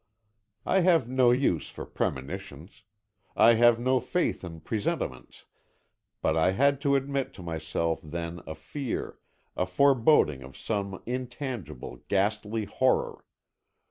[0.65, 2.81] I have no use for premonitions,
[3.35, 5.45] I have no faith in presentiments,
[6.23, 9.19] but I had to admit to myself then a fear,
[9.55, 13.25] a foreboding of some intangible, ghastly horror.